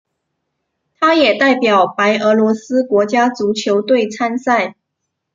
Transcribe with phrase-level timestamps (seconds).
[0.99, 4.75] 他也代表白俄罗斯国家足球队参赛。